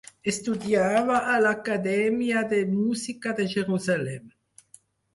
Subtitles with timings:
[0.31, 4.39] Estudiava a l'Acadèmia de Música de Jerusalem.